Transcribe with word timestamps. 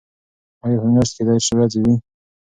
آیا 0.65 0.77
په 0.81 0.87
میاشت 0.93 1.13
کې 1.15 1.23
دېرش 1.27 1.47
ورځې 1.53 1.79
وي؟ 1.83 1.95